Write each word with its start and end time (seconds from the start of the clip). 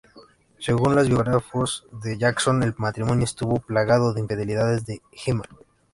Según 0.57 0.95
los 0.95 1.09
biógrafos 1.09 1.85
de 1.91 2.17
Jackson, 2.17 2.63
el 2.63 2.73
matrimonio 2.77 3.23
estuvo 3.23 3.59
plagado 3.59 4.15
de 4.15 4.21
infidelidades 4.21 4.83
de 4.87 4.99
Hyman. 5.11 5.45